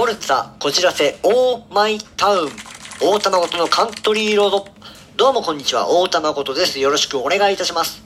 [0.00, 2.50] ポルツァこじらせオーマイタウン
[3.02, 4.66] 大田誠のカントリーロード。
[5.14, 6.80] どうもこんにちは大田誠です。
[6.80, 8.02] よろしくお願いいたします。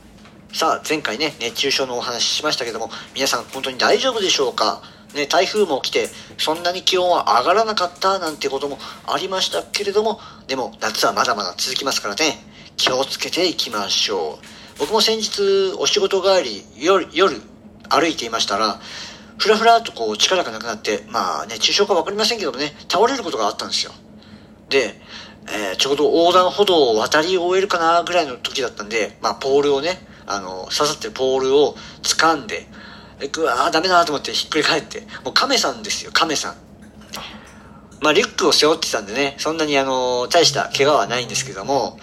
[0.53, 4.83] さあ前回ね熱中症のお話ししましたけども皆さん本当に大丈夫でしょうか？
[5.15, 8.77] ね、台風も来て、そんなに気温は上がらなかったなんてことも
[9.07, 10.19] ありましたけれども、
[10.49, 12.45] でも夏はまだまだ続きますからね、
[12.77, 14.79] 気をつけていきましょう。
[14.81, 17.41] 僕も先日お仕事帰り、夜、夜
[17.89, 18.81] 歩いていましたら、
[19.39, 23.93] ふらふらとこう力がなくなって、まあ熱中症かわかりませんけどもね、倒れることがあったんですよ。
[24.69, 24.95] で、
[25.47, 32.67] えー、ちょうど横断歩道を渡り終えるかなぐらいの時だったんで、まあポールをね、あの、刺さってるポールを掴んで、
[33.37, 36.55] うわーダメだなと思ってひっくり返って、もう亀さんですよ、亀さん。
[38.01, 41.99] まあリュックを背負ってたんでね、そんなにあの、大した怪我はないんですけども、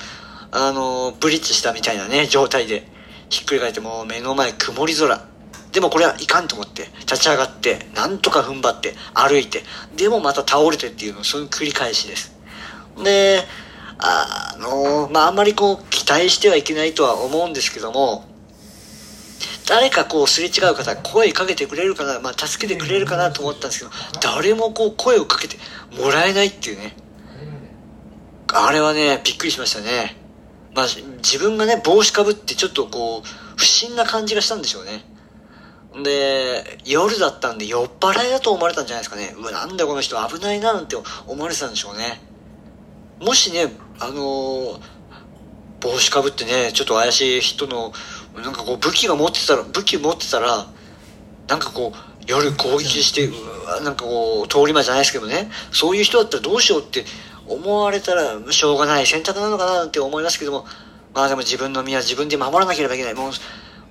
[0.51, 2.87] あの、ブリッジしたみたいなね、状態で、
[3.29, 5.30] ひっくり返ってもう目の前曇り空。
[5.71, 9.63] でもこれはいかんと思って、立ち上がって、なんとか踏ん張って、歩いて、
[9.95, 12.35] でもまた倒れてっていうの、その繰り返しです。
[13.03, 13.43] で、
[13.99, 18.25] あの、まあ、あんまりこう、期待してはいけないとは思うんですけども、
[19.67, 23.91] 誰かこうすれ違う方声かけてくれるかな、まあ、助けてくれるかなと思ったんですけど
[24.21, 25.55] 誰もこう声をかけて
[25.97, 26.93] もらえないっていうね。
[28.53, 30.17] あれはねびっくりしましたね。
[30.75, 30.85] まあ
[31.17, 35.05] 自分がね帽子かぶってちょっとこう不審な感じがしたんでしょうね。
[36.03, 39.33] で夜だったんで酔っ払いだと思われたんじゃないですかね。
[39.37, 42.21] うわなんだこの人危ないななんて思われてたんでしょうね。
[43.19, 44.79] もしねあのー、
[45.81, 47.91] 帽子かぶってねちょっと怪しい人の
[48.41, 50.65] なんかこう武器が持ってたら武器持ってたら
[51.49, 53.33] なんかこう夜攻撃してう
[53.65, 55.49] わなんかこう通り魔じゃないですけどね。
[55.71, 57.03] そういう人だったらどうしようって
[57.47, 60.65] 思われたらしょうがない選択なのかなって思いますけども。
[61.13, 63.13] まあでも自分の身は自分で守らなければいけない。
[63.13, 63.31] もう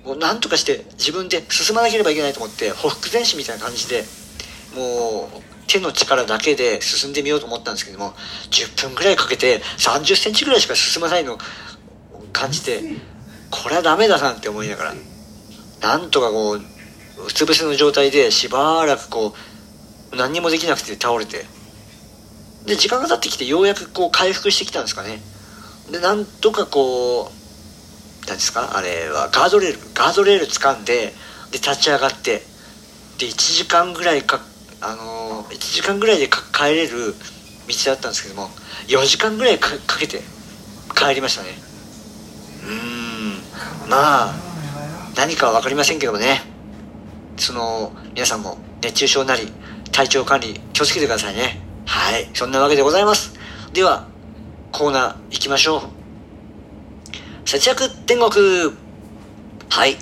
[0.05, 4.03] もう何とかして自分で進まなければいけないと思ってほふく前進みたいな感じで
[4.75, 8.13] もう手の力だけで進んでみようと思ったんですけども
[8.49, 11.37] 10分ぐらいかけて30センチぐらいしか進まないのを
[12.33, 12.81] 感じて
[13.51, 14.93] これはダメだなって思いながら、
[15.81, 16.61] なんとかこう、う
[17.31, 19.35] つ伏せの状態でしばらくこ
[20.13, 21.45] う、何にもできなくて倒れて、
[22.65, 25.19] で、時間が経ってきてようやくこう回復してきたんですかね。
[25.91, 27.40] で、なんとかこう、
[28.27, 28.77] 何ですか？
[28.77, 31.13] あれはガードレール、ガードレール掴んで、
[31.51, 32.43] で、立ち上がって、
[33.17, 34.39] で、1時間ぐらいか、
[34.79, 37.13] あのー、1時間ぐらいで帰れる
[37.67, 38.49] 道だったんですけども、
[38.87, 40.21] 4時間ぐらいかけて
[40.95, 41.49] 帰りましたね。
[42.65, 43.89] うん。
[43.89, 44.35] まあ
[45.15, 46.41] 何かは分かりませんけどもね。
[47.37, 49.51] その皆さんも熱中症なり
[49.91, 51.61] 体調管理気をつけてくださいね。
[51.85, 52.29] はい。
[52.33, 53.33] そんなわけでございます。
[53.73, 54.07] では
[54.71, 56.00] コーナー行きましょう。
[57.51, 58.31] 節約天国。
[59.69, 59.97] はい。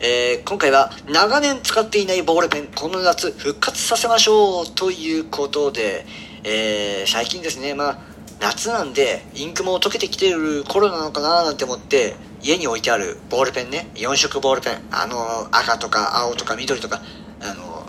[0.00, 6.04] えー、今回は長年使っていないボールペンこの夏復活させましょうということで、
[6.42, 7.98] えー、最近ですねまあ
[8.40, 17.00] 夏なんでインクも溶けてきてる頃なのかななんて思って家に置いてあるボールペンね4色ボールペンあの赤とか青とか緑とか
[17.40, 17.86] あの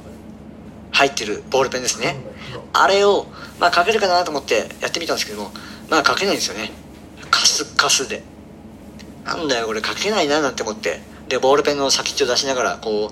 [0.91, 2.15] 入ってるボールペンですね。
[2.73, 3.25] あれを
[3.59, 5.49] まあ書けるかなと思ってやってみたんですけども
[5.89, 6.69] まあ書けないんですよね。
[7.31, 8.21] カスカスで。
[9.37, 11.01] なんだよこれ書けないななんて思って。
[11.27, 13.11] でボールペンの先っちょ出しながらこ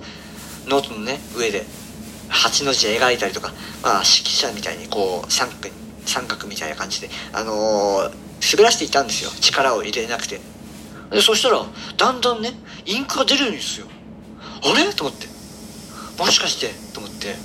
[0.65, 1.63] うノートのね上で
[2.29, 5.69] 8の字描いたりとかまあ指揮者みたいにこう三角
[6.05, 8.11] 三角みたいな感じであのー、
[8.51, 9.29] 滑らしていたんですよ。
[9.39, 10.39] 力を入れなくて。
[11.11, 11.63] でそしたら
[11.95, 12.51] だんだんね
[12.85, 13.87] インクが出るんですよ。
[14.63, 14.91] あれ？
[14.93, 15.27] と思って。
[16.17, 16.73] もしかして？
[16.93, 17.35] と思って。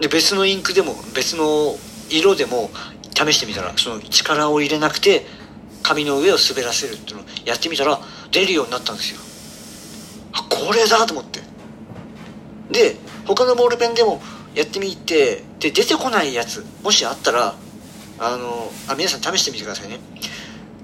[0.00, 1.76] で別のインクでも別の
[2.08, 2.70] 色でも
[3.14, 5.26] 試してみたらその力を入れなくて
[5.86, 8.00] 紙の上を滑らせるっていうのをやってみたら
[8.32, 9.20] 出るようになったんですよ。
[10.32, 11.40] あこれだと思って。
[12.72, 14.20] で他のボールペンでも
[14.56, 17.54] やってみてで出てこないやつもしあったら
[18.18, 20.00] あのあ皆さん試してみてくださいね。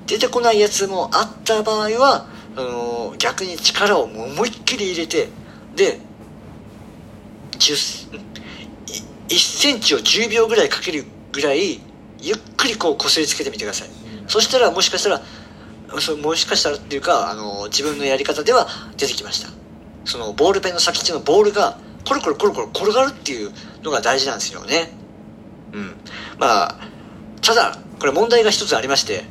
[0.07, 5.29] 出てこないやつもあった場合はあの逆に力を思いっきり入れて
[5.75, 5.99] で
[7.59, 8.23] 10
[9.29, 11.81] 1センチを10秒ぐらいかけるぐらい
[12.21, 13.89] ゆっくりこうこすりつけてみてください、
[14.33, 15.21] そしたらもしかしたら
[16.01, 19.51] そもしかしたらっていうかあの自分のやり方では出てきました。
[20.07, 21.77] そのボールペンの先っちょのボールが
[22.09, 23.53] コロコロコロコロ転がるっていう
[23.83, 24.91] のが大事なんですよね。
[25.75, 25.97] うん。
[26.39, 26.79] まあ
[27.43, 29.25] ただこれ問題が一つありまして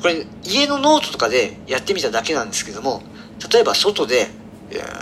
[0.00, 3.02] これ家のノートとかでやってみただけなんですけども
[3.52, 4.28] 例えば外で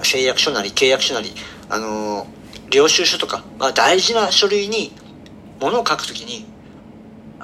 [0.03, 1.35] 誓約書なり契約書なり
[1.69, 2.27] あの
[2.71, 4.93] 領収書とか、まあ、大事な書類に
[5.61, 6.47] 物を書くときに「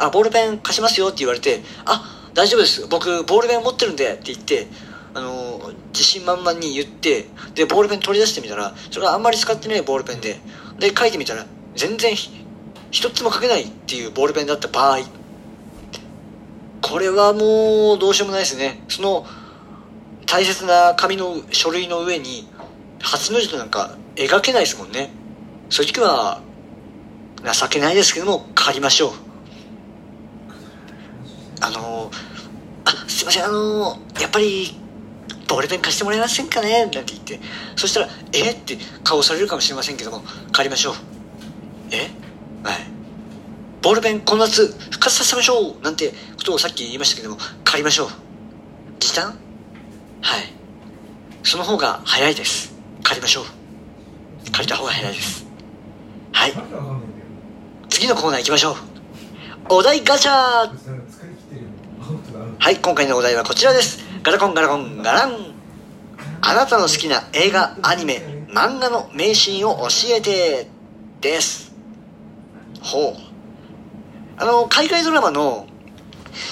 [0.00, 2.87] あボールペン貸しますよ」って言われて「あ大丈夫です。
[2.88, 4.67] 僕ボールペン持ってるんで」って言って
[5.12, 10.41] あの自信満々に言ってでボールペン取り出してみたらそれがあんまり使ってないボールペンで
[10.79, 11.44] で書いてみたら
[11.76, 12.14] 全然
[12.91, 15.00] 一つも書けないっていうボールペンだった場合。
[16.82, 18.82] これはもうどうしようもないですね。
[18.88, 19.26] その
[20.26, 22.49] 大切な紙の書類の上に
[23.00, 25.12] 初の字となんか描けないですもんね。
[25.69, 26.41] そういう時は
[27.44, 29.12] 情けないですけども借りましょう
[31.61, 32.11] あの
[32.85, 34.75] あすいませんあのやっぱり
[35.46, 36.81] ボールペン貸してもらえませんかね？
[36.81, 37.38] なんて言って。
[37.76, 38.52] そしたらえ？
[38.52, 40.22] って顔されるかもしれませんけども
[40.52, 40.94] 借りましょう。
[41.90, 42.08] え？
[42.64, 42.78] はい。
[43.82, 45.82] ボールペンこの夏復活させましょう。
[45.82, 48.08] なんてことをさっき言いましたけども借りましょう。
[49.00, 49.26] 時短？
[49.26, 49.37] はい。
[51.43, 52.73] その方が早いです。
[53.02, 53.44] 借りましょう。
[54.50, 55.46] 借りた方が早いです。
[56.32, 56.52] はい。
[57.90, 58.76] 次のコーナー行きましょう。
[59.69, 60.70] お題ガチャ
[62.62, 64.05] はい今回のお題はこちらです。
[64.23, 65.55] ガラコンガラコンガラン。
[66.43, 70.69] あなたの好きな映画アニメ漫画の名シーンを教えて
[71.23, 71.73] です。
[72.83, 73.17] ほう。
[74.37, 75.67] あの海外ドラマの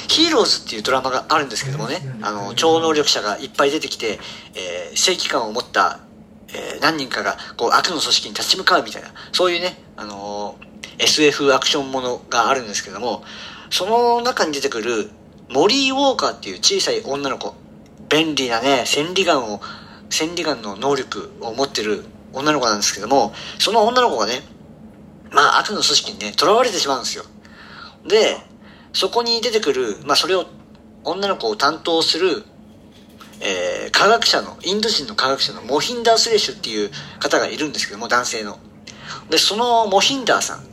[0.09, 4.19] ヒーローズっていうドラマがあるんですけどもね、あの、超能力者がいっぱい出てきて、
[4.55, 6.01] えー、正義感を持った、
[6.49, 13.23] えー、何人かが、こう、悪の組織に立ち向かうみたいな、そういうね、あのー、SF アクションものがあるんですけども、
[13.71, 15.11] その中に出てくる、
[15.51, 17.55] モリー・ウォーカーっていう小さい女の子、
[18.09, 19.61] 便利なね、千里眼を、
[20.11, 24.43] 千里眼の能力を持ってる女の子なんですけども、その女の子がね、
[25.31, 27.25] まあ悪の組織にね、囚われてしまうんですよ。
[28.07, 28.37] で、
[28.93, 30.47] そこに出てくる、まあそれを、
[31.05, 32.45] 女の子を担当する、
[33.41, 36.91] えー、科学者の、インド人の科学者のモヒンダー・スレッシュっていう
[37.21, 38.59] 方がいるんですけども、男性の。
[39.31, 40.65] で、そのモヒンダーさん。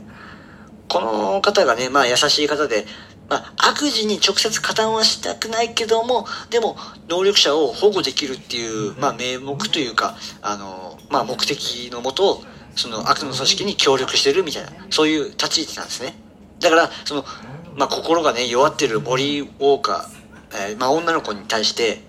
[0.88, 2.86] この方がね、まあ優しい方で、
[3.28, 6.76] まあ、悪事に直接加担はしたくないけども、でも、
[7.08, 12.42] 能力者を保護できるっていう、まあ、名目というか、あの、まあ、目的のもと、
[12.76, 16.14] その悪の組織に協力してるみたいな、そういう立ち位置なんですね。
[16.60, 17.24] だから、その、
[17.74, 22.02] まあ、心がね、弱ってるモリー・ウォーカー、えー、まあ、女の子に対して、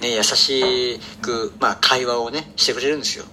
[0.00, 3.24] ね、優しく、まあ、会話をね、してくれるんですよ。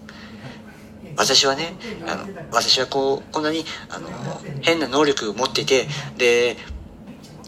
[1.18, 1.74] 私はね、
[2.06, 4.09] あの、私はこう、こんなに、あの、
[4.62, 5.88] 変な能力を持っていて、
[6.18, 6.57] で、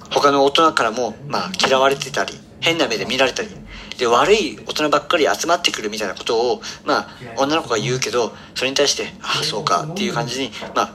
[0.10, 3.50] 他の大人からも、まあ、嫌われてたり、変な目で見られたり、
[3.98, 7.08] で、悪い大人ばっかり集まってくるみたいなことを、まあ、
[7.38, 10.94] 女の子が言うけど、それに対して、ああ、そうか、っていう感じに、まあ、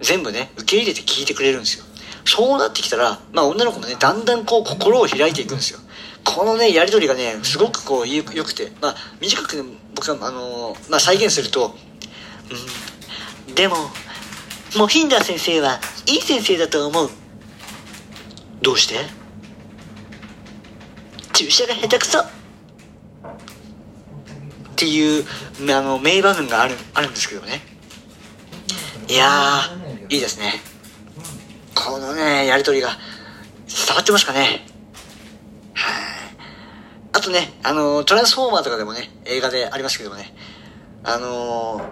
[0.00, 1.84] 全部ね、受け入れて聞いてくれるんですよ。
[2.24, 5.80] そうなってきたら、まあ、女の子もね、だんだんこう、心を開いていくんですよ。
[6.24, 9.62] このね、やりとりがね、すごくこう、良くて、まあ、短くね、
[9.94, 11.76] 僕は、あのー、まあ、再現すると、
[13.48, 13.76] うん、でも、
[14.76, 17.10] モヒンダー先生はいい先生だと思う。
[18.66, 18.96] どうして？
[21.34, 22.18] 注射が下手くそ。
[22.18, 22.24] っ
[24.74, 25.24] ていう
[25.70, 27.62] あの名場面があるあるんですけどね。
[29.06, 29.60] いや
[30.08, 30.54] いいですね。
[31.76, 32.88] このねやりとりが
[33.68, 34.66] 伝わってますかね。
[35.74, 35.94] はい。
[37.12, 40.34] あとねあのトランスフォーマーとかでもね映画でありますけどもね。
[41.04, 41.88] あの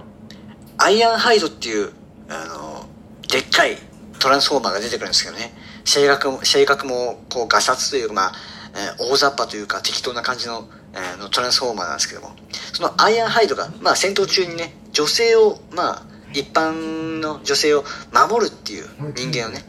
[0.78, 1.92] アイアンハイドっていう
[2.28, 2.84] あの
[3.28, 3.78] でっかい
[4.18, 5.54] トランスフォーマーが出てくるんですけどね。
[5.84, 8.32] 性格も、性格も、こう、ガサツというか、まあ、
[8.74, 12.32] えー、大雑把というか、適当な感じの、えー、のトランスフォーマーなんですけども、
[12.72, 16.02] そのアイアンハイドが、まあ、戦闘中にね、女性を、まあ、
[16.32, 19.64] 一般の女性を守るっていう人間をね、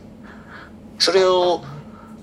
[0.98, 1.64] それを、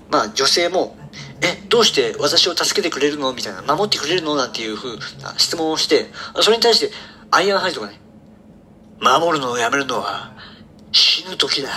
[0.09, 0.97] まあ、女性も、
[1.41, 3.33] え、どうして私を助けてくれるの？
[3.33, 4.35] みたいな、守ってくれるの？
[4.35, 6.07] なんていうふうな質問をして、
[6.41, 6.91] それに対して、
[7.31, 7.99] アイアンハイドがね、
[8.99, 10.33] 守るのをやめるのは、
[10.91, 11.69] 死ぬ時だ。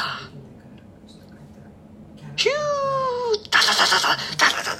[2.36, 4.74] ヒューダダダダダダダダ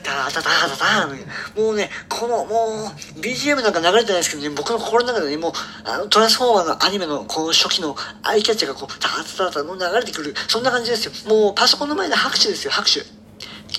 [0.00, 5.52] ダダダダダダもうね、この、もう、BGM なんか流れてないですけどね、僕の心の中でね、もう、
[5.84, 9.08] あの、トランスフォーマーのアニメの、この初期のアイキャッチャーがこう、ダ
[9.44, 10.34] ダダダもう流れてくる。
[10.48, 11.12] そんな感じですよ。
[11.28, 13.00] もう、パソコンの前で拍手ですよ、拍手。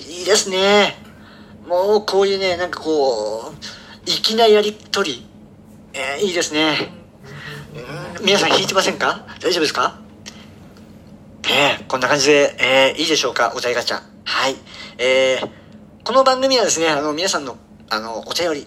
[0.02, 0.96] いいですね。
[1.66, 5.26] もう、こういうね、なんかこう、粋なやりとり。
[5.92, 6.92] えー、いいですね。
[8.22, 10.03] 皆さん弾いてませんか大丈夫ですか
[11.46, 14.00] えー、こんな感じで、えー、いいでしょうかお題ガチャ。
[14.24, 14.56] はい。
[14.96, 15.50] えー、
[16.02, 17.58] この番組はですね、あの、皆さんの、
[17.90, 18.66] あの、お便り、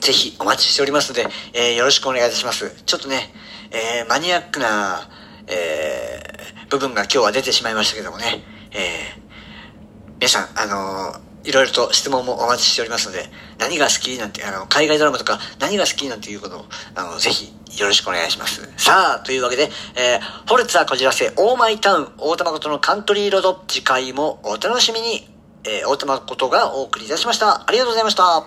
[0.00, 2.70] ぜひお待ちしておりますので、えー、よろしくお願いいたします。
[2.86, 3.32] ちょっとね、
[3.72, 5.08] えー、マニアックな、
[5.48, 18.68] えー、部分が今日は出てしまいましたけどもね、えー、皆さん、あのー、いろいろと質問もお待ちしておりますので、何が好きなんて、あの、海外ドラマとか何が好きなんていうことを、あの、ぜひよろしくお願いします。
[18.76, 25.28] さあ、というわけで、えー、フォルツァこじらせ、オーマイタウン、大玉ことのカントリーロード、次回もお楽しみに、
[25.64, 27.68] えー、大玉ことがお送りいたしました。
[27.68, 28.46] ありがとうございました。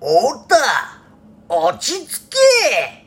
[0.00, 0.56] おった
[1.48, 2.97] 落ち着け